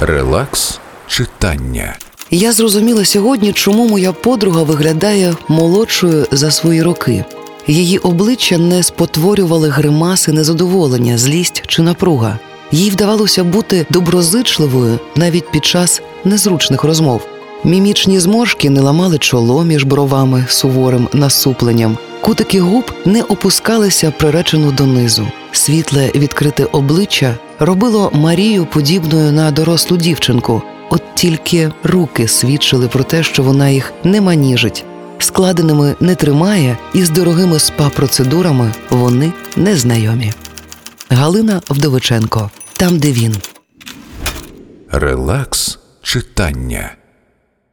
[0.00, 1.96] Релакс читання.
[2.30, 7.24] Я зрозуміла сьогодні, чому моя подруга виглядає молодшою за свої роки.
[7.66, 12.38] Її обличчя не спотворювали гримаси незадоволення, злість чи напруга.
[12.72, 17.26] Їй вдавалося бути доброзичливою навіть під час незручних розмов.
[17.64, 21.98] Мімічні зморшки не ламали чоло між бровами суворим насупленням.
[22.20, 25.26] Кутики губ не опускалися приречено донизу.
[25.52, 30.62] Світле відкрите обличчя робило Марію подібною на дорослу дівчинку.
[30.90, 34.84] От тільки руки свідчили про те, що вона їх не маніжить,
[35.18, 40.32] складеними не тримає, і з дорогими спа-процедурами вони незнайомі.
[41.10, 43.36] Галина Вдовиченко, Тамдевін.
[44.90, 46.90] Релакс читання.